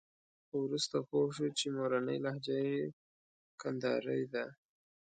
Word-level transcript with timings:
خو 0.47 0.55
وروسته 0.67 0.97
پوه 1.09 1.27
شو 1.35 1.47
چې 1.57 1.65
مورنۍ 1.77 2.17
لهجه 2.25 2.57
یې 2.67 2.79
کندارۍ 3.61 4.23
ده. 4.33 4.45